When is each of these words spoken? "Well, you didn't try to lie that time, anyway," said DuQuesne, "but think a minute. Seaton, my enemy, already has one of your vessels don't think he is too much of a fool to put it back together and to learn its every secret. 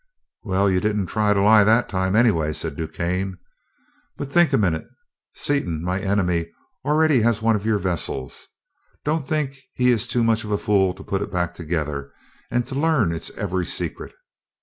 "Well, 0.41 0.67
you 0.67 0.79
didn't 0.79 1.05
try 1.05 1.31
to 1.31 1.43
lie 1.43 1.63
that 1.63 1.87
time, 1.87 2.15
anyway," 2.15 2.53
said 2.53 2.75
DuQuesne, 2.75 3.37
"but 4.17 4.31
think 4.31 4.51
a 4.51 4.57
minute. 4.57 4.87
Seaton, 5.35 5.83
my 5.83 5.99
enemy, 6.01 6.49
already 6.83 7.21
has 7.21 7.39
one 7.43 7.55
of 7.55 7.67
your 7.67 7.77
vessels 7.77 8.47
don't 9.05 9.27
think 9.27 9.59
he 9.75 9.91
is 9.91 10.07
too 10.07 10.23
much 10.23 10.43
of 10.43 10.49
a 10.49 10.57
fool 10.57 10.95
to 10.95 11.03
put 11.03 11.21
it 11.21 11.31
back 11.31 11.53
together 11.53 12.11
and 12.49 12.65
to 12.65 12.73
learn 12.73 13.11
its 13.13 13.29
every 13.37 13.67
secret. 13.67 14.15